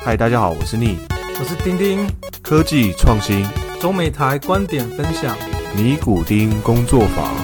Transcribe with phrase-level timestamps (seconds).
[0.00, 0.96] 嗨，大家好，我是逆
[1.38, 2.08] 我是丁丁，
[2.40, 3.44] 科技创新
[3.80, 5.36] 中美台观点分享。
[5.76, 7.34] 尼古丁工作坊。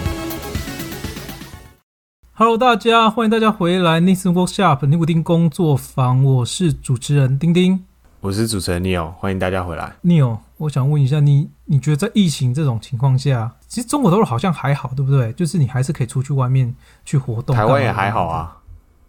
[2.32, 7.84] Hello，大家欢迎大家回来 n i s Workshop 尼古丁工作坊，我是主持人丁丁。
[8.20, 9.96] 我是主持人 Neil，欢迎大家回来。
[10.02, 15.32] Neil，我想问一下你，你觉得在疫情这种情况下，其实中国大陆好像还好，对不对？
[15.34, 16.74] 就是你还是可以出去外面
[17.04, 17.54] 去活动。
[17.54, 18.56] 台湾也还好，啊，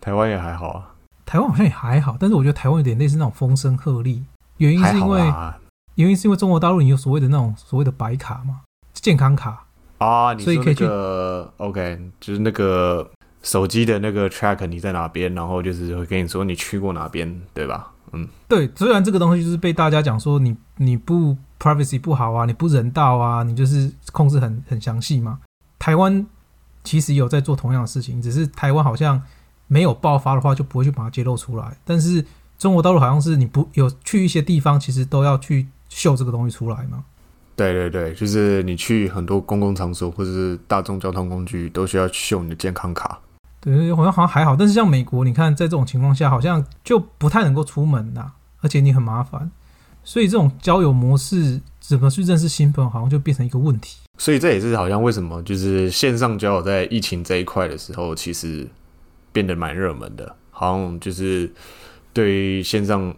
[0.02, 0.95] 台湾也还好啊，
[1.26, 4.22] 台湾好像也还好，但是我觉得台湾有点类似那种风声鹤唳，
[4.58, 5.58] 原因是因为啊。
[5.95, 8.59] 原因是因为中国大陆你有所谓的那种所谓的白卡嘛，
[8.94, 9.66] 健康卡。
[9.98, 13.09] 啊，你说那所以可以去个 OK，就是那个
[13.41, 17.94] 手机的那个 track 你在哪边，然后就是会跟你说你去过哪边，对吧？
[18.12, 25.39] 嗯，对，虽然这个东西就是被大家讲说你你不 privacy 不好啊，你不人道啊，你就是控制很很详细嘛。
[25.80, 26.28] 台湾
[26.84, 29.22] 其实有在做同样的事情，只是台湾好像
[29.68, 32.23] 没有爆发的话就不会去把它揭露出来，但是
[32.58, 37.03] 中国大陆好像是你不有去一些地方，其实都要去秀这个东西出来嘛。
[37.56, 43.17] 对对对，就是你去很多公共场所或者是大众交通工具，都需要秀你的健康卡。
[43.62, 49.50] 对，好像好像还好，但是像美国，你看在这种情况下，好像就不太能够出门呐、而且你很麻烦，
[50.04, 54.00] 所以这种交友模式怎么去认识新朋友，好像就变成一个问题。
[54.17, 58.67] 所以这也是好像为什么就是线上交友在疫情这一块的时候，其实
[59.36, 60.33] 变得蛮热门的。
[60.50, 61.52] 好像就是
[62.14, 63.14] 对于线上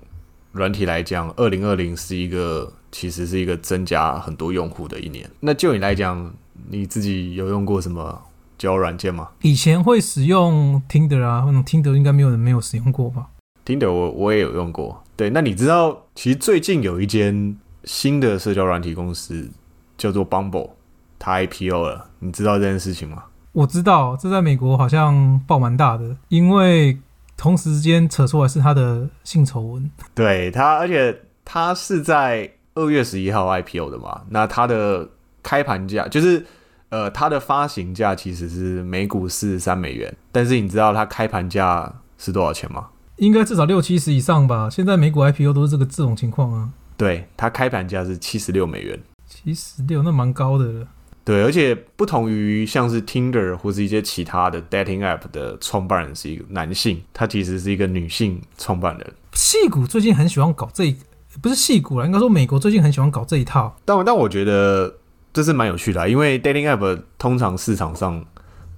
[0.52, 5.30] 软体来讲，二零二零是一个其实是一个增加很多用户的一年。
[5.42, 6.34] 那就你来讲，
[6.70, 8.20] 你自己有用过什么
[8.58, 13.28] 交友软件吗以前会使用 Tinder 啊，那种 Tinder 应该没有人没有使用过吧
[13.64, 15.04] ？？Tinder 我我也有用过。
[15.16, 19.48] 对，那你知道其实最近有一间新的社交软体公司
[19.96, 20.72] 叫做 Bumble，
[21.20, 23.26] 它 IPO 了，你知道这件事情吗？
[23.58, 26.96] 我知道这在美国好像爆蛮大的，因为
[27.36, 29.90] 同时间扯出来是他的性丑闻。
[30.14, 35.10] 对他，而且他是在二月十一号 IPO 的嘛，那他的
[35.42, 36.46] 开盘价就是
[36.90, 42.90] 呃，它的发行价其实是每股四十三美元，但是你知道它开盘价是多少钱吗？
[43.16, 44.70] 应该至少六七十以上吧。
[44.70, 49.00] 现在美股 IPO 都是这个这种情况啊，对，它开盘价是七十六美元。
[49.26, 50.88] 七十六那蛮高的了。
[51.28, 59.14] 对，而且不同于像是 Tinder 或是一些其他的 dating app 的创办人是一个男性，他其实是一个女性创办人。
[59.34, 60.96] 戏骨最近很喜欢搞这一，
[61.42, 63.76] 不是戏骨啦，应该说美国最近很喜欢搞这一套。
[63.84, 64.96] 但但我觉得
[65.34, 68.26] 这是蛮有趣的啊、因为 dating app 通常市场上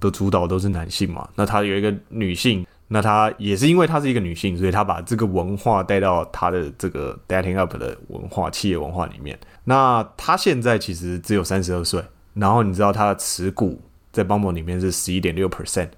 [0.00, 9.38] 的主导都是男性嘛，那他有一个女性，那他也是因为她是一个女性，所以他把这个文化带到他的这个 dating app 的文化、企业文化里面。
[9.62, 12.02] 那他现在其实只有三十二岁，
[12.34, 13.80] 然后你知道他的持股
[14.12, 15.90] 在 Bumble 里面是十一点六 percent，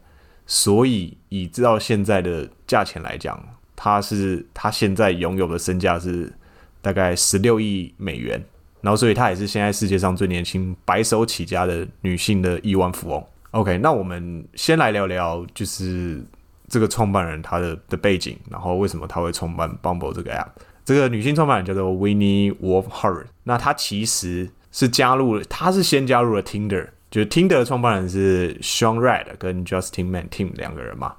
[0.46, 3.42] 所以以知道现在的价钱来讲，
[3.76, 6.32] 他是他现在拥有的身价是
[6.80, 8.42] 大概十六亿美元。
[8.80, 13.24] 然后所以他也是现在世界上最年轻、白手起家的女性的亿万富翁。
[13.52, 16.20] OK，那我们先来聊聊，就是
[16.66, 20.48] 这个创办人他的的背景，然后为什么他会创办 Bumble 这个 app。
[20.84, 31.14] 这个女性创办人叫做 Winnie Wolf Hart，那她其实是加入了，他是先加入了 Tinder，就是 Tinder 的创办人是 Sean Red 跟 Justin Man Tim 两个人嘛。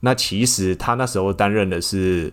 [0.00, 2.32] 那其实他那时候担任的是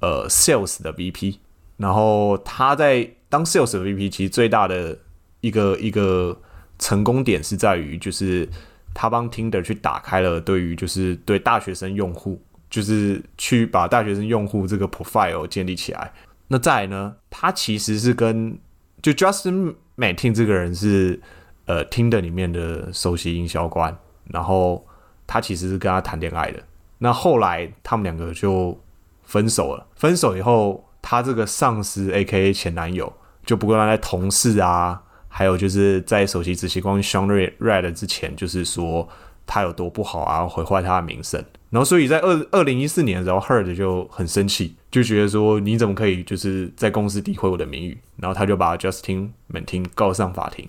[0.00, 1.36] 呃 Sales 的 VP，
[1.76, 4.96] 然后他在当 Sales 的 VP，其实最大的
[5.40, 6.40] 一个一个
[6.78, 8.48] 成功点是在于，就是
[8.94, 16.12] 他帮 Tinder 去打开了对于就是对大学生用户，就是去把大学生用户这个 profile 建立起来。
[16.48, 18.58] 那再来呢，他其实是跟
[19.02, 21.20] 就 Justin Martin 这个人是
[21.66, 24.84] 呃 Tinder 里面的首席营销官，然后
[25.26, 26.62] 他其实是跟他谈恋爱的。
[26.98, 28.78] 那后来他们两个就
[29.22, 33.12] 分手了，分手以后，他这个上司 A.K.A 前男友
[33.44, 37.26] 就不跟他在同事啊，还有就是在首席执行官 Sean
[37.58, 39.08] Red 之前，就是说
[39.46, 41.44] 他有多不好啊，毁坏他的名声。
[41.74, 47.98] 然后所以在二二零一四年的时候，Herd 就很生气，就觉得说你怎么可以就是在公司诋毁我的名誉？
[48.16, 50.68] 然后他就把 Justin m a n t i n 告上法庭，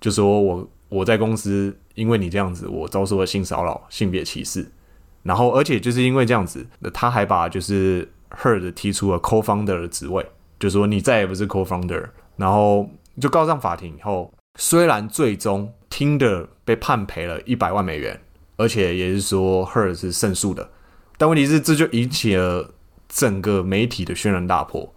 [0.00, 4.64] 就说我我在公司因为你这样子，我遭受了性骚扰、性别歧视。
[5.24, 10.24] 然后，而且就是因为这样子，他还把就是 Herd 提出了 co-founder 的职位，
[10.60, 12.04] 就说你再也不是 co-founder，
[12.36, 12.88] 然后
[13.20, 18.20] 就告上法庭以后，虽然最终 Tinder 被判赔了一百万美元，
[18.56, 20.70] 而且也是说，her 是胜诉的，
[21.18, 22.70] 但问题是这就引起了
[23.08, 24.94] 整个媒体的轩然大波，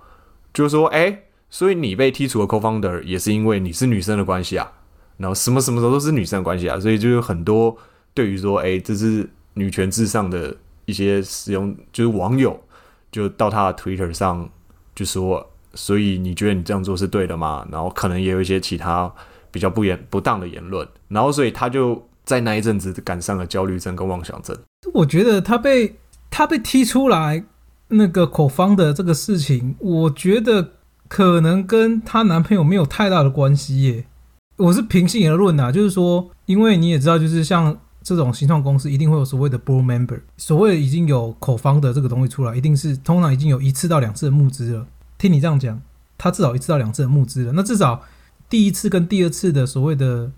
[0.54, 4.71] 就是说，哎，所以你被剔除了 co-founder 也是因为你是女生的关系啊，
[5.18, 7.75] 然后什么什么时候都是女生的关系啊，所以就有很多
[8.13, 10.56] 对于说，哎，这是女权至上的
[10.86, 12.60] 一些使用，就是网友
[13.12, 14.50] 就到他的 Twitter 上
[14.95, 17.68] 就说，所以你觉得你这样做是对的吗？
[17.71, 19.12] 然后可能也有一些其他
[19.51, 24.53] 比较不言不当的言论，然后所以他就在那一阵子赶上了焦虑症跟妄想症。
[24.94, 25.95] 我觉得他被
[26.29, 27.45] 他被踢出来
[27.88, 30.74] 那个口方的这个事情，我觉得
[31.07, 34.06] 可能跟她男朋友没有太大的关系耶。
[34.57, 44.85] 我是平心而论啊，就是说，因为你也知道，就是像这种新创公司，一定会有所谓的 board member，所谓已经有口方的这个东西出来，一定是通常已经有一次到两次的募资了。
[45.18, 45.81] 听你这样讲，
[46.18, 48.03] 他至少一次到两次的募资了，那至少
[48.50, 50.31] 第一次跟第二次的所谓的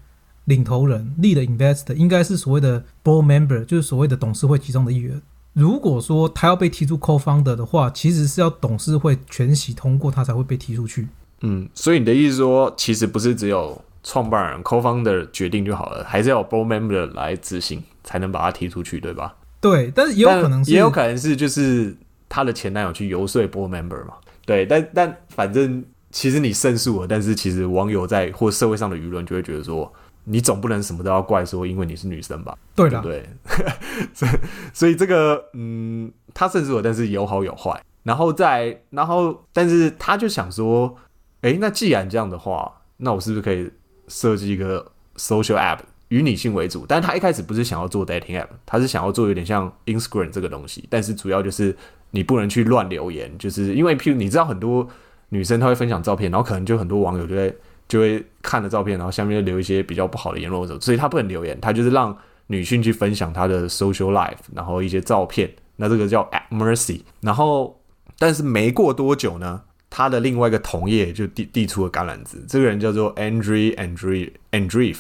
[0.49, 5.21] 领头人 lead investor 应该是所谓的 board member，就是所谓的董事会其中的一员。
[5.53, 11.07] 如果说他要被提出 co-founder 的话，其实是要董事会全席通过，他才会被提出去。
[11.41, 19.35] 嗯，所以你的意思说，其实不是只有创办人 co-founder 决定就好了，还是要 board member 来执行，才能把他踢出去，对吧？
[19.61, 21.95] 对，但是也有可能是，也有可能是就是
[22.27, 24.13] 他的前男友去游说 board member 嘛。
[24.45, 29.91] 对，但但反正其实你胜诉了，但是其实网友在或社会上的舆论就会觉得说，
[30.31, 32.55] 你总不能什么都要怪说因为你是女生吧？
[32.75, 33.27] 对的，对？
[34.13, 34.31] 所以
[34.71, 37.81] 所以这个嗯，他胜诉了，但是有好有坏。
[38.03, 40.95] 然后再然后，但是他就想说，
[41.41, 43.69] 诶，那既然这样的话，那我是不是可以
[44.07, 46.85] 设计一个 social app 以女性为主？
[46.87, 51.75] 但是他一开始不是想要做 dating app，他是想要做有点像 Instagram 这个东西，但是主要就是
[52.11, 54.87] 你不能去乱留言，就是因为譬如你知道很多
[55.29, 57.55] 女生她会分享照片，然后可能就很多网友就会
[57.89, 67.01] 就会看了照片，然后下面就留一些比较不好的言论或者，所以他不能留言，他就是让女性去分享她的 social life，然后一些照片，那这个叫 at mercy。
[67.19, 67.81] 然后
[68.17, 74.97] 但是没过多久呢，他的另外一个同业就递递出了橄榄枝，这个人叫做 Andrew Andrew Andrew，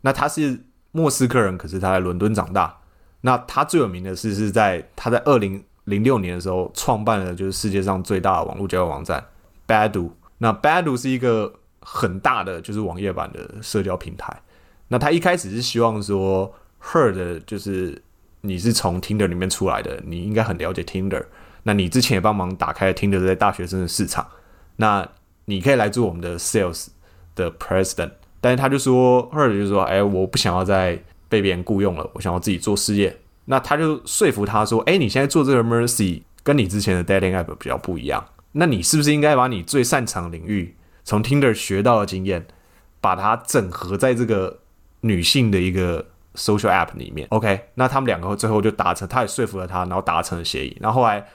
[0.00, 2.78] 那他是莫斯科人，可是他在伦敦长大。
[3.22, 9.22] 那他最有名的是是在他在二零零六年的时候创办了就是世界上最大的网络交友网站
[9.66, 10.10] Badu。
[10.38, 11.52] 那 Badu 是一个
[11.92, 14.32] 很大的就是网页版的社交平台。
[14.86, 18.00] 那他一开始是希望说 Her 的就是
[18.42, 21.24] 你是从 Tinder 里面出来的，你应该很了解 Tinder。
[21.64, 24.26] 那你之前也帮忙打开了 Tinder 在大学生的市场，
[24.76, 25.06] 那
[25.46, 26.88] 你可以来做我们的 Sales
[27.34, 28.12] 的 President。
[28.40, 33.18] 但是他就说 Her 就说，哎，我不想要再被别人雇佣了，我想要自己做事业。
[33.46, 42.46] 那他就说服他说：“哎，你现在做这个 Mercy 跟你之前的 Dating App 比较不一样，那你是不是应该把你最擅长领域从 Tinder 学到的经验，
[43.00, 44.60] 把它整合在这个
[45.00, 50.76] 女性的一个 Social App 里面？”OK，那他们两个最后就达成，他也说服了他，然后达成了协议。
[50.80, 51.26] 然后后来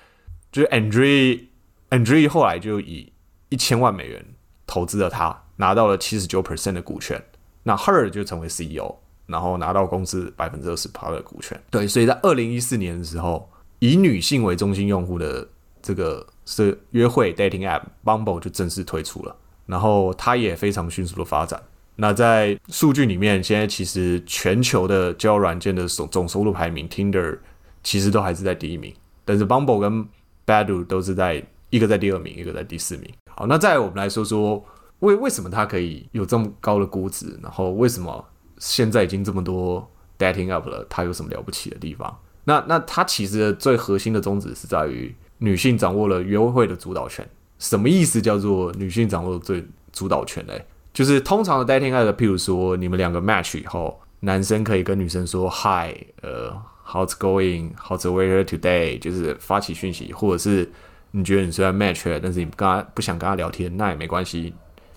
[0.52, 1.46] 就是 Andre
[1.90, 3.12] Andre 后来就以
[3.50, 4.26] 一千万美元
[4.66, 7.24] 投资了他，拿到了七十九 percent 的股权。
[7.64, 8.96] 那 Her 就成为 CEO。
[9.28, 11.60] 然后拿到公司百分之二十趴的股权。
[11.72, 15.50] 对，所以在二零一四年的时候，以女性为中心用户的
[15.82, 19.36] 这个是约会 dating app Bumble 就正式推出了。
[19.66, 21.62] 然后它也非常迅速的发展。
[21.96, 27.38] 那在数据里面，现在其实全球的交友软件的总总收入排名，Tinder
[27.84, 30.06] 其实都还是在第一名，但是 Bumble 跟
[30.46, 33.10] Badu 都是在一个在第二名，一个在第四名。
[33.34, 34.64] 好，那再我们来说说
[35.00, 38.26] 为为什么它可以有这么高的估值，然后为什么？
[38.58, 39.86] 现在已经这么多
[40.18, 42.18] dating up 了，它有什么了不起的地方？
[42.46, 47.28] 那那它其实最核心的宗旨是在于女性掌握了约会的主导权。
[47.60, 48.22] 什么意思？
[48.22, 50.66] 叫做女性掌握最主导权嘞？
[50.94, 56.52] 就是通常的 dating app，譬如说你们两个 match 以后，男生可以跟女生说 Hi，呃
[56.86, 58.98] ，How's going？How's the weather today？
[59.00, 60.72] 就是发起讯息，或者是
[61.12, 64.54] 你觉得你虽然 match，但是你不跟他不想跟他聊天，那也没关系。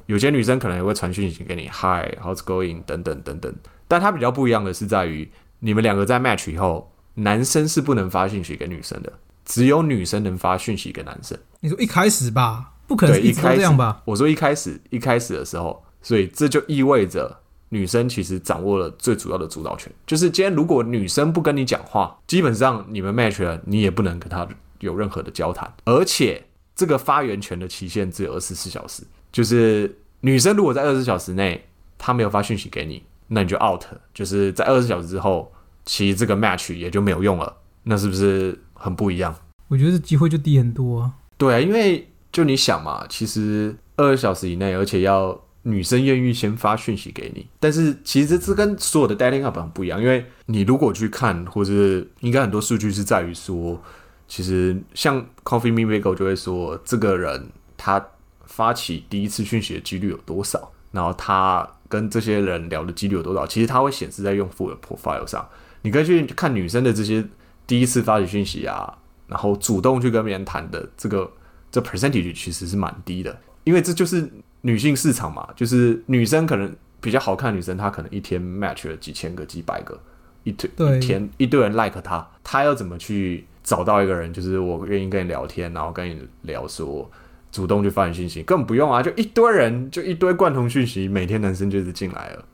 [0.06, 2.82] 有些女生可能也会传讯息给你，Hi，How's going？
[2.84, 3.54] 等等等等。
[3.86, 9.12] 但它比较不一样的是在于，你们两个在 match 以后，男生是不能发讯息给女生的，
[9.48, 11.36] 只有女生能发讯息给男生。
[11.60, 14.02] 你说一开始吧，不可能一开始这样吧？
[14.04, 17.34] 我说一开始，一开始的时候，所以这就意味着
[17.70, 19.90] 女生其实掌握了最主要的主导权。
[20.06, 24.46] 就是今天如果女生不跟你讲话，基本上你们 match 了，你也不能跟她
[24.80, 26.44] 有任何的交谈，而且
[26.76, 29.02] 这个发言权的期限只有二十四小时。
[29.32, 33.82] 就是女生如果在二十四小时内她没有发讯息给你，那你就 out。
[34.12, 35.50] 就是在二十四小时之后，
[35.86, 37.56] 其实这个 match 也就没有用了。
[37.82, 39.36] 那是不是很不一样？
[39.68, 41.12] 我觉得这机会就低很多啊。
[41.36, 47.46] 对啊，因为就你想嘛，其实二十小时以内，而且要女生愿意先发讯息给你。
[47.60, 51.72] 但是其实这跟所有的 dating up 很不一样，因为你如果去看，或者
[52.20, 53.82] 应该很多数据是在于说，
[54.26, 58.02] 其实像 Coffee Me Bagel 就会说，这个人他。
[58.50, 60.72] 发起第一次讯息的几率有多少？
[60.90, 63.46] 然后他跟这些人聊的几率有多少？
[63.46, 65.46] 其实他会显示在用户的 profile 上。
[65.82, 67.22] 你可以去看女生的这些
[67.68, 68.98] 第一次发起讯息啊，
[69.28, 71.30] 然后主动去跟别人谈的这个
[71.70, 74.28] 这 percentage 其实是蛮低的，因为这就是
[74.62, 80.00] 女性市场嘛，就是女生可能比较好看的女生，她可能一天 match 了几千个、几百个，
[80.44, 80.96] 一堆对。
[80.96, 87.08] 一天一堆人 like 她，她要怎么去找到一个人，就是我愿意跟你聊天，然后跟你聊说
[87.52, 92.44] 主动去发你讯息，根本不用啊，就一堆人，就一堆贯通讯息，每天男生就是进来了，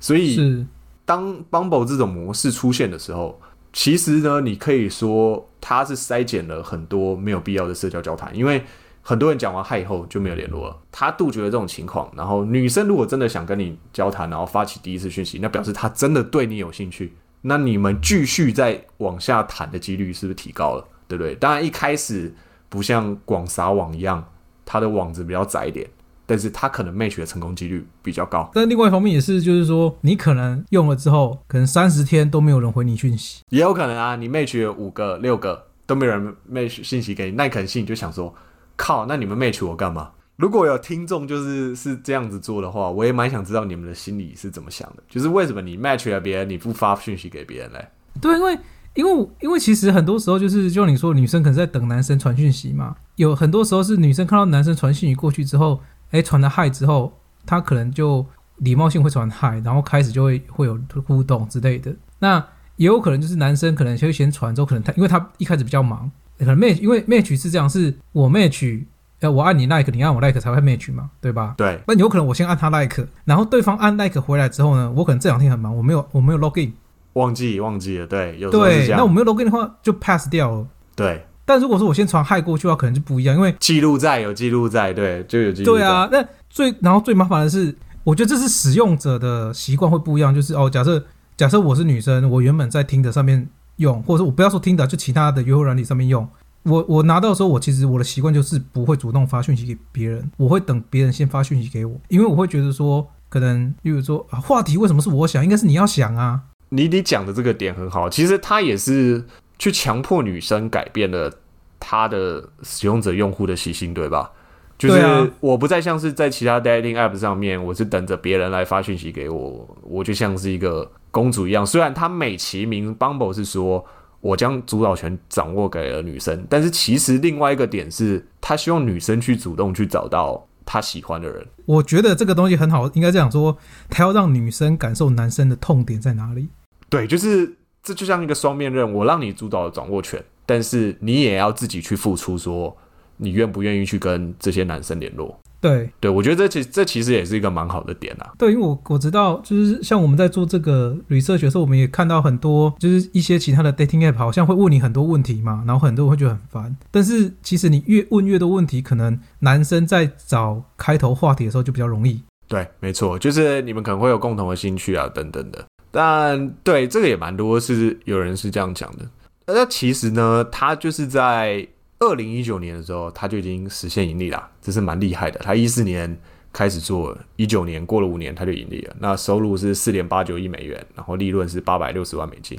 [0.00, 0.66] 所以
[1.04, 3.40] 当 Bumble 这种模式出现的时候，
[3.74, 8.62] 其实呢，你可以说它是筛减了很多没有必要的社交交谈，因为
[9.02, 10.76] 很多人讲完嗨以后就没有联络了。
[10.92, 20.88] 他杜绝了这种情况，然后女生如果真的想跟你交谈，然后发起第一次讯息，那表示她真的对你有兴趣，那你们继续再往下谈的几率是不是提高了？
[21.08, 21.34] 对不对？
[21.34, 22.32] 当然一开始
[22.68, 24.24] 不像广撒网一样，
[24.64, 25.86] 它的网子比较窄一点，
[26.26, 28.50] 但是它可能 match 的成功几率比较高。
[28.54, 38.34] 但另外一方面也是，就是说你可能用了之后，可能三十天都没有人回你讯息，也有可能啊，你 match 了五个、六个都没有人 match 信息给你，那你可能心里就想说，
[38.76, 40.10] 靠，那你们 match 我干嘛？
[40.36, 47.88] 如果有听众就是是这样子做的话，我也蛮想知道你们的心里是怎么想的，就是为什么你 match 了别人，你不发讯息给别人嘞？
[48.20, 48.58] 对，因为
[48.94, 55.80] 因为因为其实很多时候就是就像你说，女生可能在等男生传讯息嘛，有很多时候是女生看到男生传讯息过去之后，
[56.14, 57.12] 哎，传了嗨之后，
[57.44, 58.24] 他可能就
[58.58, 61.92] 礼貌性会传嗨，然后开始就会会有互动之类的。
[62.20, 62.38] 那
[62.76, 68.84] 也有可能就是男生可能就会先传，之后可能他因为他一开始比较忙，可能 match 因为 match 是这样，是我 match，
[69.18, 71.54] 呃，我按你 like，你按我 like 才会 match 嘛，对吧？
[71.56, 76.70] 对，那有可能我先按他 like，然后对方按 like 回来之后呢，我可能这两天很忙，我没有我没有 login，
[77.14, 80.66] 忘记忘记了，对，有对，那我没有 login 的话就 pass 掉了。
[80.94, 91.04] 对，但如果说我先传害过去的话，可能就不一样，因为记录在有记录在，对，就有记录在，对啊，那最然后最麻烦的是，我觉得这是使用者的习惯会不一样，就是哦，假设
[91.36, 96.26] 假设我是女生，我原本在听的上面用，或者说我不要说听的，就其他的约会软体上面用。
[96.62, 109.22] 我我拿到的时候，我其实我的习惯就是不会主动发讯息给别人，我会等别人先发讯息给我，因为我会觉得说，可能例如说啊，话题为什么是我想，应该是你要想啊，你你讲的这个点很好，其实他也是
[109.58, 111.32] 去强迫女生改变了
[111.80, 114.30] 她的使用者用户的习性，对吧？
[114.76, 121.64] 就是我不再像是在其他 dating app 上面，我是等着别人来发讯息给我，我就像是一个公主一样。
[121.64, 123.84] 虽然他美其名 Bumble 是说
[124.20, 131.46] 我将主导权掌握给了女生，但是其实另外一个点是，他希望女生去主动去找到他喜欢的人。
[131.66, 133.56] 我觉得这个东西很好，应该这样说，
[133.88, 136.48] 他要让女生感受男生的痛点在哪里。
[136.88, 142.74] 对，就是这就像一个双面刃，我让你主导掌握权，但是你也要自己去付出，说
[143.18, 145.38] 你愿不愿意去跟这些男生联络。
[145.60, 148.32] 对，对我觉得这其这其实也是一个蛮好的点啊。
[148.38, 156.76] 对，因为我我知道，就是像我们在做这个 research 的时候，我们也看到很多，就是一些其他的 dating app 好像会问你很多问题嘛，然后很多人会觉得很烦。
[156.90, 162.22] 但是其实你越问越多问题，可能男生在找开头话题的时候就比较容易。
[162.46, 165.64] 对，没错，就是你们可能会有共同的兴趣啊，等等的。
[165.96, 169.08] 但对这个也蛮多是有人是这样讲的。
[169.46, 171.64] 那其实呢，他就是在
[172.00, 175.38] 二零一九年的时候，他就已经实现盈利啦，这是蛮厉害的。
[175.38, 176.18] 他一四年
[176.52, 178.96] 开始做，一九年过了五年他就盈利了。
[178.98, 182.58] 那收入是四点八九亿美元，然后利润是八百六十万美金。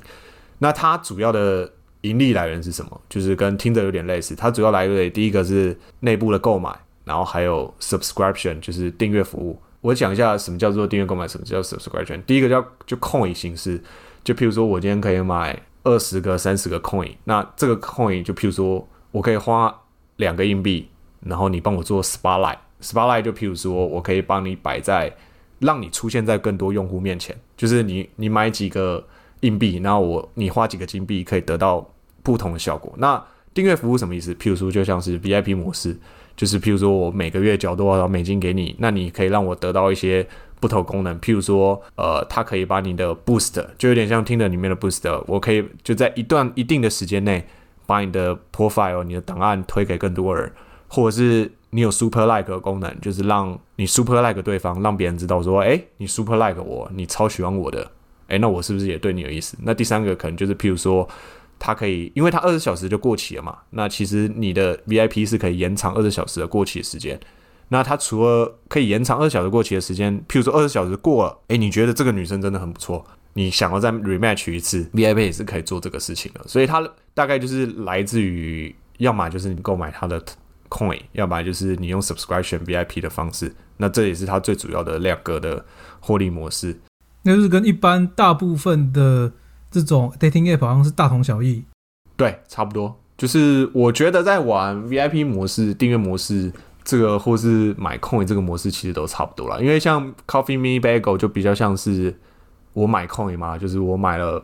[0.60, 1.70] 那它主要的
[2.01, 3.01] 盈利来源是什么？
[3.10, 6.74] 就是跟听着有点类似，它主要来源第一个是内部的购买，
[7.04, 9.60] 然后还有 subscription，就是订阅服务。
[9.86, 12.20] 我讲一下什么叫做订阅购买，什么叫 subscription。
[12.25, 13.80] 第一个叫就 coin 形式，
[14.24, 19.84] 就譬如说我今天可以买二十个、三十个 coin，那这个 coin 就譬如说我可以花
[20.15, 20.89] 两个硬币，
[21.22, 22.58] 然后你帮我做 spotlight。
[22.82, 25.15] spotlight 就譬如说我可以帮你摆在，
[25.60, 29.08] 让你出现在更多用户面前，就是你你买几个
[29.42, 31.88] 硬币，然后我你花几个金币可以得到
[32.24, 32.92] 不同的效果。
[32.98, 33.24] 那
[33.54, 34.34] 订阅服务什么意思？
[34.34, 35.96] 譬如说就像是 VIP 模式。
[36.36, 40.27] 就是譬如说我每个月缴多少美金给你，那你可以让我得到一些
[40.60, 47.46] 不同功能，譬如说，呃，它可以把你的 boost，就有点像听的里面的 boost，我可以就在一段一定的时间内，
[47.86, 50.51] 把你的 profile、你的档案推给更多人，
[50.88, 57.89] 或者是你有 super like 的功能，就是让你 super like 对方，让别人知道说，哎、你 super like 我，你超喜欢我的，
[58.27, 59.58] 哎、那我是不是也对你有意思？
[59.62, 61.08] 那第三个可能就是譬如说。
[61.59, 63.57] 它可以，因为它二十小时就过期了嘛。
[63.71, 67.19] 那其实你的 VIP 是可以延长二十小时的过期时间。
[67.69, 76.41] 那它除了可以延长二十小时过期的时间，譬如说二十小时过了，诶，你觉得这个女生真的很不错，你想要再 rematch 一次，VIP 也是可以做这个事情的。
[76.47, 80.24] 所以它大概就是来自于，要么就是你购买它的
[80.69, 83.51] coin，要么就是你用 subscription VIP 的方式。
[83.77, 85.65] 那这也是它最主要的两个的
[86.00, 86.79] 获利模式。
[87.24, 89.31] 那就是跟一般大部分的
[89.72, 91.63] 这种 dating app 好像是大同小异。
[92.15, 92.98] 对，差不多。
[93.17, 96.51] 就是我觉得在玩 VIP 模式、订阅模式
[96.84, 99.57] 这个，或是买 coin 这个模式，其实都差不多啦。
[99.60, 102.13] 因为像 Coffee Me Bagel 就比较像是
[102.74, 104.43] 我买 coin 嘛，就是我买了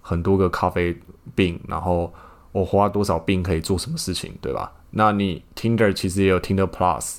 [0.00, 0.96] 很多个咖啡
[1.34, 2.12] 饼，然后
[2.52, 4.72] 我花多少饼可以做什么事情，对吧？
[4.90, 7.18] 那你 Tinder 其实也有 Tinder Plus，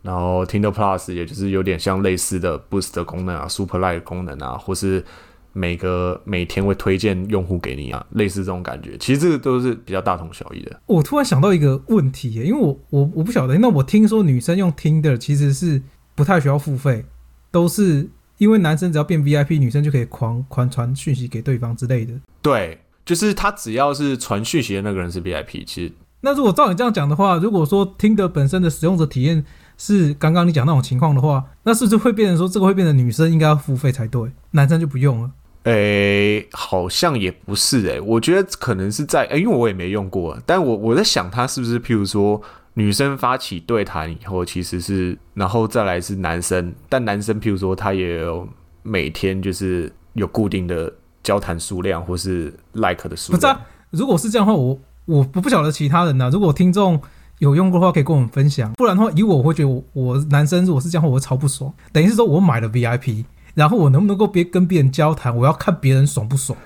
[0.00, 5.04] 然后 Tinder Plus 也就是有点像类似的 Boost 的功能啊、Super Like 功能啊，或是
[5.52, 8.96] 每个每天会推荐用户给你啊，类似这种感觉。
[8.98, 10.80] 其实这个都是比较大同小异的。
[10.86, 15.82] 我突然想到一个问题耶，因为我我我不晓得，那我听说女生用 Tinder 其实是
[16.14, 17.04] 不太需要付费，
[17.50, 22.14] 都是因为男生只要变 VIP，女生就可以狂狂传讯息给对方之类的。
[22.40, 25.92] 对，就是他只要是传讯息的那个人是 VIP，其实
[26.22, 29.44] 那如果照你这样讲的话，如果说 Tinder 本身的使用者体验
[29.78, 35.30] 是刚刚你讲那种情况的话，那是不是会变成说这个会变成女生应该要付费才对，男生就不用了？
[35.64, 42.40] 诶、好像也不是诶、我觉得可能是在诶、因为我也没用过，但我我在想，他是不是譬如说
[42.74, 48.48] 女生发起对谈以后，其实是然后再来是男生，但男生譬如说他也有
[48.82, 50.90] 每天就是有固定的
[51.22, 56.98] 交谈数量或是 like 的数量，不是啊，如果是这样的话，我我不不晓得其他人呢、如果听众
[57.38, 58.72] 有用过的话，可以跟我们分享。
[58.74, 61.70] 不然的话，以我会觉得我我男生如果是这样话，我会超不爽。
[61.92, 66.58] 等于是说我买了 VIP，然后我能不能够别跟别人交谈，我要看别人爽不爽。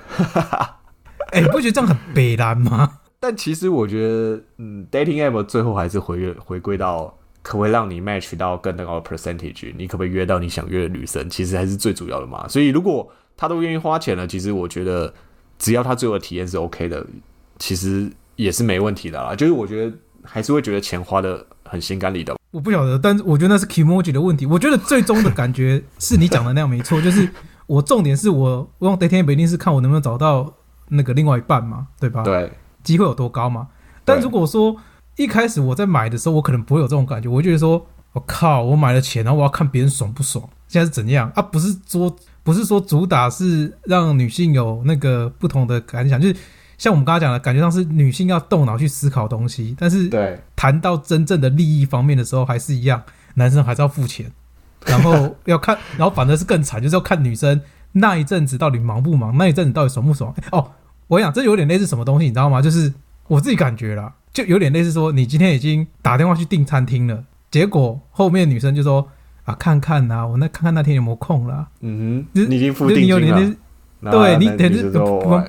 [1.33, 2.99] 哎、你不觉得这样很北蓝吗？
[3.19, 7.07] 但其实我觉得，嗯，dating app 最后还是回回归到
[7.43, 12.47] 可不可以让你 match 到更高的 percentage，你可不可以约到你想约的女生，其实还是最主要的嘛。
[12.47, 15.13] 所以如果他都愿意花钱了，其实我觉得
[15.59, 17.05] 只要他最后的体验是 OK 的，
[17.59, 19.35] 其实也是没问题的啦。
[19.35, 22.37] 就是我觉得还是会觉得钱花的很心甘理得。
[22.55, 24.47] 我不晓得，但是我觉得那是 emoji 的问题。
[24.47, 27.29] 我觉得最终的感觉是你讲的那样没错， 就是
[27.67, 30.55] 我重点是我我用 dating app 一定是看我能不能找到
[30.89, 32.23] 那个另外一半嘛，对吧？
[32.23, 32.53] 对，
[32.85, 33.67] 机会有多高嘛。
[34.05, 34.77] 但如果说
[35.17, 41.43] 一开始我在买的时候，我可能不会有这种感觉，我就觉得说，我靠，我买了钱，然后我要看别人爽不爽，现在是怎样啊？
[41.43, 42.15] 不是说
[42.45, 46.37] 不是说主打是让女性有那个不同的感想，就是
[46.79, 53.03] 像我们刚刚讲的，感觉上是女性要动脑去思考东西，但是对，谈到真正的利益方面的时候，还是一样，
[53.35, 54.33] 男生还是要付钱，
[54.87, 57.61] 然后要看， 然后反而是更惨，就是要看女生
[57.93, 60.35] 那一阵子到底忙不忙，那一阵子到底爽不爽。
[60.53, 60.73] 哦，
[61.07, 62.63] 我跟你讲，这有点类似什么东西，你知道吗？
[62.63, 62.91] 就是
[63.29, 69.07] 我自己感觉啦，就有点类似说，你今天已经打电话去订餐厅了，结果后面女生就说
[69.45, 71.69] 啊，看看呐、我那看看那天有没有空啦。
[71.83, 73.31] 嗯哼，就是你已经付就是定金
[74.01, 75.45] 了对你等于我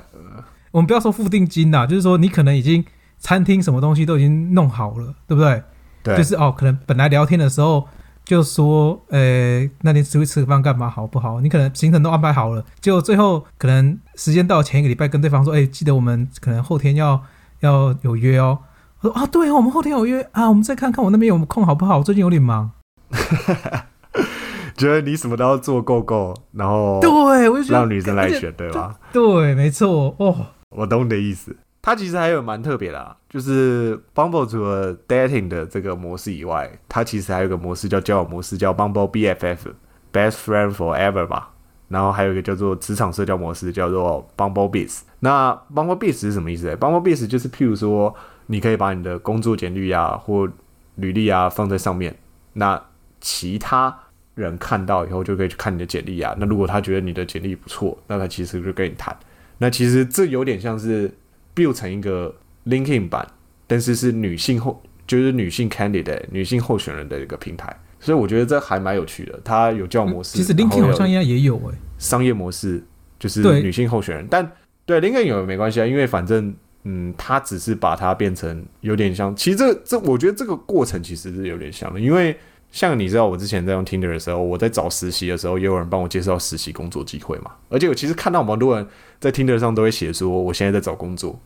[0.72, 2.84] 我们不要说付定金啦，就是说你可能已经
[3.18, 5.62] 餐厅什么东西都已经弄好了，对不对？
[6.02, 7.86] 对，就是哦，可能本来聊天的时候
[8.24, 11.40] 就说，呃，那天出去吃个饭干嘛好不好？
[11.40, 17.20] 你可能行程都安排好了，结果最后可能时间到前一个礼拜跟对方说，哎，记得我们可能后天要
[17.60, 18.58] 要有约哦。
[19.00, 21.98] 我说啊，对哦，我们后天有约啊，我们再看看我那边有没有空好不好？
[21.98, 22.70] 我最近有点忙。
[24.76, 28.94] 觉得你什么都要做够够，然后对，我就让女生来选，对吧？
[29.12, 30.46] 对，没错哦。
[30.70, 31.56] 我懂你的意思。
[31.86, 41.52] 它其实还有蛮特别的、啊，就是 Bumble 除了 dating 的这个模式以外，它其实还有个模式叫交友模式，叫 Bumble BFF（Best Friend Forever） 吧。
[41.86, 45.02] 然后还有一个叫做职场社交模式，叫做 Bumble Biz。
[45.20, 48.12] 那 Bumble Biz 是什么意思呢？Bumble Biz 就是譬如说，
[48.46, 50.50] 你可以把你的工作简历啊或
[50.96, 52.16] 履历啊放在上面，
[52.54, 52.82] 那
[53.20, 53.96] 其他
[54.34, 56.34] 人看到以后就可以去看你的简历啊。
[56.36, 59.16] 那如果他觉得你的简历不错，那他其实就跟你谈。
[59.58, 61.08] 那其实这有点像是
[61.56, 62.32] build 成一个
[62.66, 63.26] LinkedIn 版，
[63.66, 69.40] 但是是女性候就是女性 candidate 女性候选人的一个平台，所以我觉得这还蛮有趣的。
[69.42, 72.84] 它有教模式，其实 LinkedIn 有好像应该也有哎、商业模式，
[73.18, 74.48] 就是女性候选人，但
[74.84, 82.36] 对 LinkedIn 有没关系啊，因为反正嗯，它只是把它变成有点像，其实这这我觉得这个过程其实是有点像的，因为
[82.76, 88.86] 像你知道我之前在用 Tinder 的时候，我在找实习的时候，也有人帮我介绍实习工作机会嘛，而且我其实看到蛮多人
[89.18, 91.40] 在 Tinder 上都会写说我现在在找工作，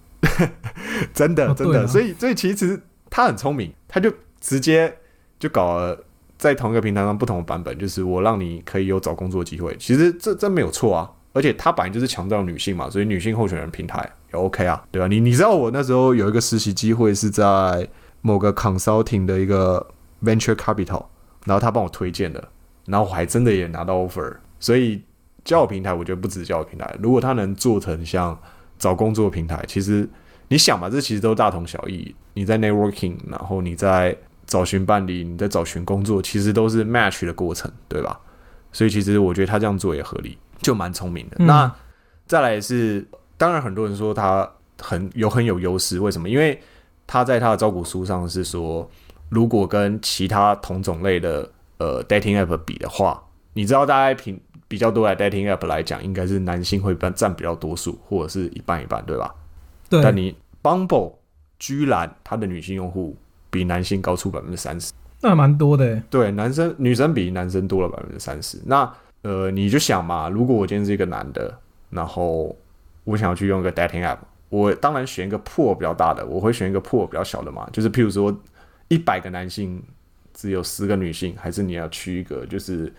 [1.14, 4.93] 真 的真的，所以所以其实他很聪明，他就直接
[5.38, 6.05] 就搞了。
[6.37, 17.87] 在同一个平台上不同的版本，就是我让你可以有找工作机会，其实这这没有错啊，而且他本来就是强调女性嘛，所以女性候选人平台也 OK 啊，对吧、你你知道我那时候有一个实习机会是在
[18.23, 19.87] 某个 consulting 的一个
[20.25, 21.05] venture capital，
[21.44, 22.48] 然后他帮我推荐的，
[22.87, 25.03] 然后我还真的也拿到 offer，所以
[25.44, 28.38] 交友平台我觉得不止交友平台，如果它能做成像
[28.79, 30.09] 找工作平台，其实
[30.48, 32.14] 你想嘛，这其实都大同小异。
[32.35, 38.18] 你在 networking，然后你在找寻伴侣，你在找寻工作，其实都是 match 的过程，对吧？
[38.72, 41.44] 所以其实我觉得他这样做也合理，就蛮聪明的。
[41.44, 41.70] 那
[42.26, 43.05] 再来是，
[43.37, 44.48] 当然很多人说他
[44.81, 45.98] 很有很有优势。
[45.98, 46.29] 为什么？
[46.29, 46.61] 因为
[47.07, 48.88] 他在他的招股书上是说，
[49.31, 53.23] 如果跟其他同种类的呃 dating app 比的话，
[53.55, 54.38] 你知道大概平
[54.69, 59.35] 比较多的 dating app 来讲，应该是男性会占占比较多数，或者是一半一半，对吧？
[59.88, 61.14] 对，但你 Bumble
[61.59, 63.16] 居然它的女性用户
[63.51, 66.03] 比男性高出百分之三十，那蛮多的欸。
[66.09, 68.61] 对，男生女生比男生多了百分之三十。
[68.64, 71.59] 那呃，你就想嘛，如果我今天是一个男的，
[71.90, 72.57] 然后
[73.05, 77.69] 我想要去用一个 dating app，我当然选一个破比较大的，我会选一个破比较小的嘛。
[77.73, 78.35] 就是譬如说，
[78.90, 79.81] 一百个男性
[80.35, 82.92] 只有十个女性，还是你要去一个就是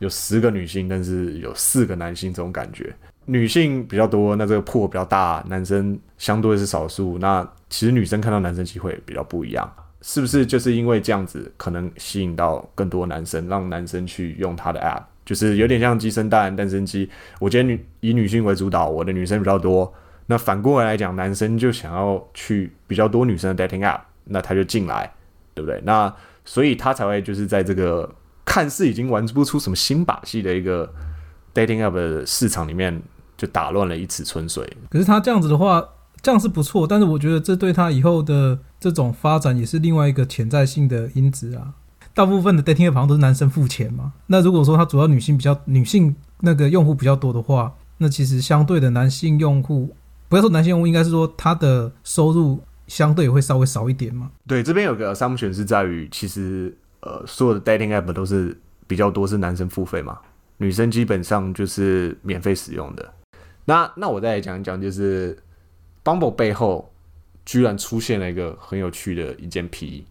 [0.00, 2.92] 有十个女性，但是有四个男性这种感觉。
[3.26, 7.16] 女性比较多，那这个破比较大，男生相对是少数。
[7.18, 10.44] 那其实女生看到男生机会比较不一样，是不是？
[10.44, 17.08] 就是因为这样子，可能吸引到更多男生，让男生去用他的 app，就是有点像鸡生蛋，蛋生鸡。
[17.38, 19.94] 我今天女以女性为主导，我的女生比较多。
[20.26, 25.12] 那反过来来讲，男生就想要去比较多女生的 dating app，那他就进来，
[25.54, 25.80] 对不对？
[25.84, 28.12] 那所以他才会就是在这个
[28.44, 30.92] 看似已经玩不出什么新把戏的一个
[31.54, 33.02] dating app 的市场里面。
[33.40, 34.70] 就打乱了一池春水。
[34.90, 35.82] 可是他这样子的话，
[36.20, 41.72] 这样是不错，但是我觉得这对他以后的这种发展也是另外一个潜在性的因子啊。
[42.12, 49.96] 大部分的 dating app 好像都是男生付钱嘛，那如果说他主要女性比较女性那个用户比较多的话，那其实相对的男性用户，
[50.28, 52.60] 不要说男性用户，应该是说他的收入
[52.90, 54.32] 相对会稍微少一点嘛。
[54.48, 60.18] 对，这边有个 assumption 是在于，其实呃，所有的 dating app 都是比较多是男生付费嘛，
[60.56, 63.14] 女生基本上就是免费使用的。
[63.64, 65.38] 那那我再来讲一讲，就是
[66.02, 66.92] Bumble 背后
[67.46, 70.02] 居然出现了一个很有趣的一件 PE，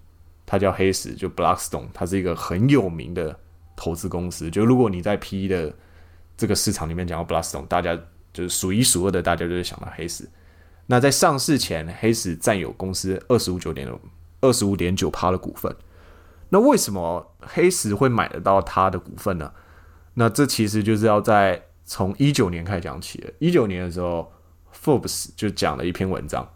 [0.45, 3.37] 它叫黑石，就 Blackstone，它是一个很有名的
[3.75, 4.49] 投资公司。
[4.49, 5.73] 就如果你在 PE 的
[6.37, 7.93] 这个市场里面讲到 Blackstone，大家
[8.31, 10.25] 就是数一数二的，大家就会想到黑石。
[10.91, 13.87] 那在上市前，黑石占有公司二十五九点
[14.41, 15.75] 二十五点九趴的股份。
[16.49, 19.51] 那为什么黑石会买得到它的股份呢？
[20.15, 23.31] 那这其实就是要在从一九年开始讲起的。
[23.37, 24.33] 一九年的时候
[24.73, 26.49] ，Forbes 就讲了一篇文章，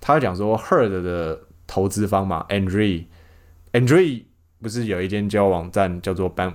[0.00, 4.24] 他讲说 Herd 的投资方嘛，Andre，Andre
[4.60, 6.54] 不是有一间交友网站叫做 Ben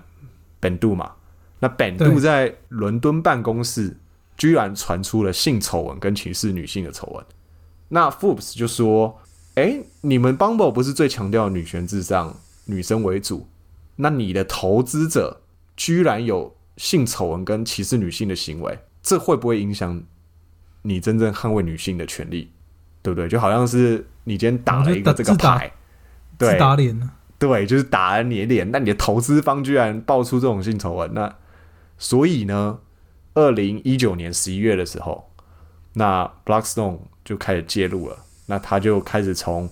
[0.60, 1.14] Ben Do 嘛？
[1.60, 3.96] 那 Ben Do 在伦敦办公室
[4.38, 7.26] 居然传出了性丑闻跟歧视女性的丑闻。
[7.90, 9.20] 那 Forbes 就说
[9.56, 13.48] ：“哎，你们 Bumble 不是最强调女权至上、女生为主？
[13.98, 15.42] 那你的投资者
[15.76, 20.04] 居然有？”性丑闻跟歧视女性的行为，这会不会影响
[20.82, 22.52] 你真正捍卫女性的权利？
[23.02, 23.30] 对不对？
[23.30, 25.72] 就好像是你今天打了一个这个牌，
[26.38, 28.70] 对，打脸了，对，就是打了你的脸。
[28.72, 31.34] 那你的投资方居然爆出这种性丑闻，那
[31.98, 32.78] 所以呢，
[33.36, 35.32] 二零一九年十一月的时候，
[35.94, 38.18] 那 Blackstone 就开始介入了，
[38.48, 39.70] 那他就开始从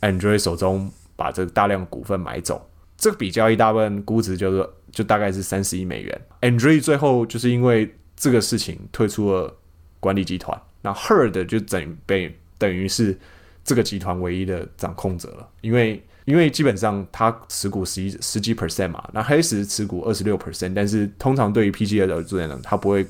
[0.00, 2.68] Android 手中把这个大量股份买走。
[2.96, 4.68] 这个比较一大部分估值就是。
[4.94, 6.20] 就大概是三十亿美元。
[6.42, 9.52] Andre 最后就是因为这个事情退出了
[9.98, 13.18] 管理集团，那 Herd 就等于被等于是
[13.64, 15.48] 这个集团唯一的掌控者了。
[15.62, 23.06] 因为因为基本上他持股十一十几 percent 嘛，那黑石持股二十六 percent，但是通常对于 PG 的投资人呢，他不会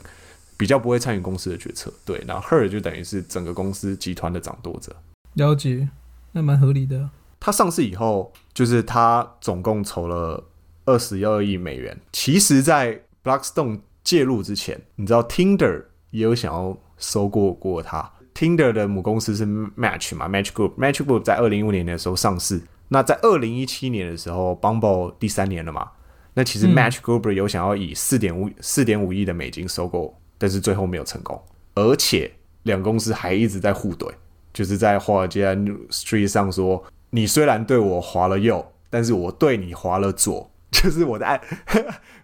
[0.56, 1.92] 比较不会参与公司的决策。
[2.04, 4.94] 对，那 Herd 就等于是整个公司集团的掌舵者。
[5.34, 5.88] 了解，
[6.32, 7.10] 那蛮合理的。
[7.38, 10.44] 他上市以后，就是他总共筹了。
[10.86, 11.98] 二十二亿美元。
[12.12, 18.12] 其实，在 Blackstone 介入之前，你知道 Tinder 也有想要收购过他。
[18.34, 22.60] Tinder 的母公司是 Match 嘛，Match Group，Match Group 在二零一五年的时候上市。
[22.94, 25.88] 那在二零一七年的时候，Bumble 第三年了嘛？
[26.34, 31.42] 那其实 Match Group 有想要以四点五四点五亿的美金收购，但是最后没有成功。
[31.74, 32.30] 而且
[32.62, 34.08] 两公司还一直在互怼，
[34.52, 35.52] 就是在华尔街
[35.90, 41.40] Street 上说：“你虽然对我划了右，但是我对你划了左。”就是我的爱，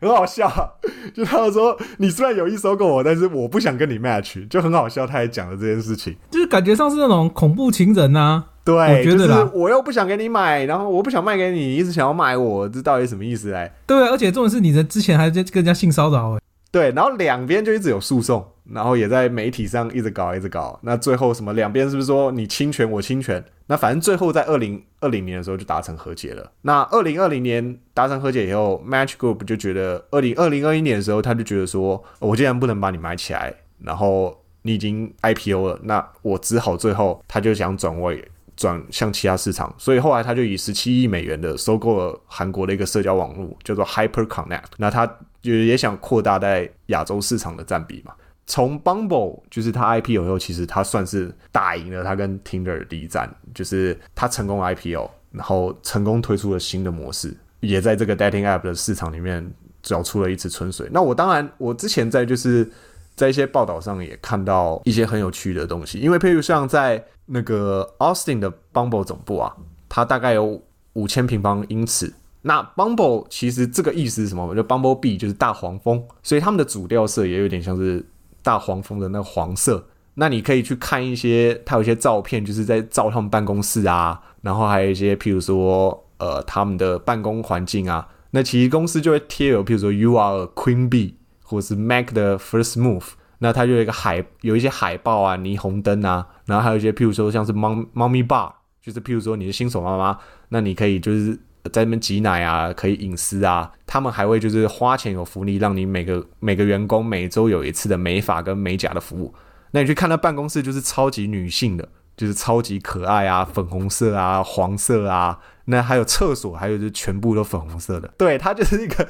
[0.01, 0.79] 很好笑。
[1.15, 5.07] 就他说，你虽然有意收购我，但是我不想跟你 match，就很好笑。
[5.07, 8.45] 他还讲了这件事情，就是感觉像是那种恐怖情人呐。
[8.77, 13.53] 对，我觉得我又不想给你买，然后我不想卖给你，你一直想要买我，这到底什么意思？
[13.53, 18.47] 哎，对，而且重点是你的之前还在跟人家性骚扰，哎，对，然后两边就一直有诉讼。
[18.73, 20.79] 然后也在媒体上一直搞，一直搞。
[20.85, 23.45] 那最后什么两边是不是说你侵权我侵权？
[23.67, 26.53] 那反正最后在二零二零年的时候就达成和解了。
[26.63, 33.53] 那二零二零年达成和解以后，Match Group 就觉得二零二零二一年的时候他就觉得说，我既然不能把你买起来，
[33.83, 38.25] 然后你已经 IPO 了，那我只好最后他就想转位
[38.61, 44.65] 转向其他市场，所以后来他就以十七亿美元的收购了韩国的一个社交网络叫做 Hyper Connect。
[44.77, 45.07] 那他
[45.41, 48.13] 就也想扩大在亚洲市场的占比嘛。
[48.47, 59.51] 从 Bumble 就是他 IPO 后，其实他算是打赢了他跟 Tinder 的第一战，就是他成功 IPO，然后成功推出了新的模式，也在这个 dating app 的市场里面
[59.83, 60.87] 搅出了一池春水。
[60.93, 62.71] 那我当然，我之前在就是
[63.17, 69.55] 在一些报道上也看到一些很有趣的东西，因为譬如像在那个 Austin 的 Bumble 总部啊，
[69.89, 70.61] 它大概有
[70.95, 72.13] 五千平方英尺。
[72.43, 74.55] 那 Bumble 其实这个意思是什么？
[74.55, 78.05] 就 Bumble Bee 就是大黄蜂，所以他们的主调色也有点像是
[78.43, 79.87] 大黄蜂的那个黄色。
[80.15, 88.09] 那你可以去看一些，它有一些照片，就是在照他们办公室啊，然后还有一些譬如说，呃，他们的办公环境啊。
[88.33, 93.05] 那其实公司就会贴有，譬如说 You are a Queen Bee，或者是 Make the first move。
[93.41, 100.17] 那它就有一个海，有一些海报啊、霓虹灯啊，然后还有一些譬如说像是猫猫咪吧就是譬如说你是新手妈妈，
[100.51, 101.39] 那你可以就是。
[101.75, 103.71] 在那边挤奶啊，可以隐私啊。
[103.87, 109.35] 他们还会就是花钱有福利，让你每个每个员工每周有一次的美发跟美甲的服务。
[109.73, 115.39] 那你去看那办公室，就是超级女性的，就是超级可爱啊，粉红色啊，黄色啊。
[115.67, 118.11] 那还有厕所，还有就全部都粉红色的。
[118.17, 119.07] 对，它就是一个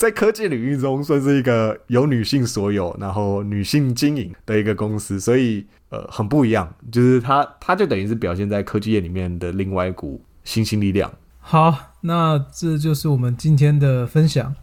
[0.00, 6.74] 在科技领域中算是一个由女性所有，然后女性经营的一个公司，所以呃很不一样。
[6.90, 11.12] 就是它，它就等于是表现在科技业里面的另外一股新兴力量。
[11.38, 14.54] 好，那这就是我们今天的分享。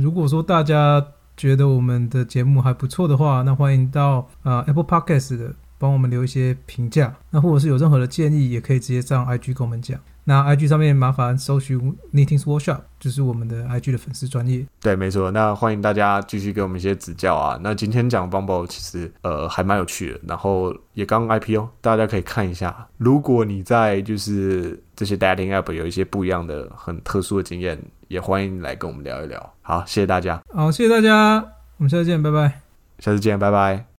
[0.00, 1.06] 如果说大家
[1.36, 7.14] 觉得我们的节目还不错的话，那欢迎到啊 Apple Podcast 的帮我们留一些评价。
[7.28, 10.00] 那或者是有任何的建议，也可以直接上 IG 跟我们讲。
[10.28, 11.78] 那 IG 上面麻烦搜寻
[12.12, 14.66] Knitting Workshop，就是我们的 IG 的粉丝专业。
[14.80, 15.30] 对，没错。
[15.30, 17.56] 那欢迎大家继续给我们一些指教啊。
[17.62, 22.88] 那今天讲 Bumble 其实呃还蛮有趣的，然后也刚 IPO，大家可以看一下。
[22.98, 29.54] 如果你在就是这些 dating app 有一些不一样的很特殊的经验，也欢迎来跟我们聊一聊。
[29.62, 30.42] 好，谢谢大家。
[30.52, 31.36] 好，谢谢大家，
[31.76, 32.60] 我们下次见，拜拜。
[32.98, 33.95] 下次见，拜拜。